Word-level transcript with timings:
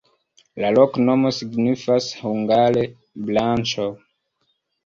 La 0.63 0.69
loknomo 0.77 1.33
signifas 1.41 2.07
hungare: 2.23 2.87
branĉo. 3.29 3.87